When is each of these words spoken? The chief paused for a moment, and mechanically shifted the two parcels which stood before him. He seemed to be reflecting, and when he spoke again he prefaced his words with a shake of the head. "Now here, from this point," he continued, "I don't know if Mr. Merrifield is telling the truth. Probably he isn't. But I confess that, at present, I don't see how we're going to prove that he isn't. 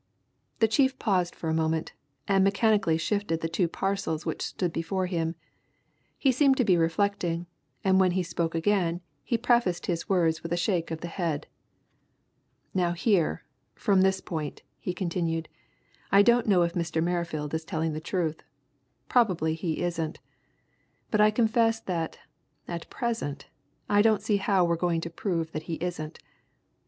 The 0.57 0.67
chief 0.67 0.97
paused 0.97 1.35
for 1.35 1.47
a 1.47 1.53
moment, 1.53 1.93
and 2.27 2.43
mechanically 2.43 2.97
shifted 2.97 3.41
the 3.41 3.47
two 3.47 3.67
parcels 3.67 4.25
which 4.25 4.41
stood 4.41 4.73
before 4.73 5.05
him. 5.05 5.35
He 6.17 6.31
seemed 6.31 6.57
to 6.57 6.65
be 6.65 6.75
reflecting, 6.75 7.45
and 7.83 7.99
when 7.99 8.13
he 8.13 8.23
spoke 8.23 8.55
again 8.55 9.01
he 9.23 9.37
prefaced 9.37 9.85
his 9.85 10.09
words 10.09 10.41
with 10.41 10.51
a 10.51 10.57
shake 10.57 10.89
of 10.89 11.01
the 11.01 11.07
head. 11.07 11.45
"Now 12.73 12.93
here, 12.93 13.43
from 13.75 14.01
this 14.01 14.21
point," 14.21 14.63
he 14.79 14.91
continued, 14.95 15.47
"I 16.11 16.23
don't 16.23 16.47
know 16.47 16.63
if 16.63 16.73
Mr. 16.73 17.03
Merrifield 17.03 17.53
is 17.53 17.63
telling 17.63 17.93
the 17.93 18.01
truth. 18.01 18.41
Probably 19.07 19.53
he 19.53 19.81
isn't. 19.83 20.19
But 21.11 21.21
I 21.21 21.29
confess 21.29 21.79
that, 21.79 22.17
at 22.67 22.89
present, 22.89 23.49
I 23.87 24.01
don't 24.01 24.23
see 24.23 24.37
how 24.37 24.65
we're 24.65 24.77
going 24.77 25.01
to 25.01 25.11
prove 25.11 25.51
that 25.51 25.63
he 25.69 25.75
isn't. 25.75 26.17